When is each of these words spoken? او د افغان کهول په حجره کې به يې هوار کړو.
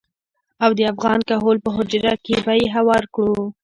او 0.63 0.71
د 0.77 0.79
افغان 0.91 1.19
کهول 1.29 1.57
په 1.65 1.69
حجره 1.75 2.13
کې 2.25 2.35
به 2.45 2.53
يې 2.59 2.67
هوار 2.75 3.03
کړو. 3.15 3.35